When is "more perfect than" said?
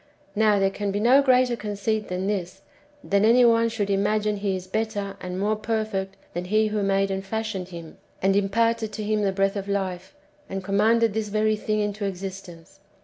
5.39-6.45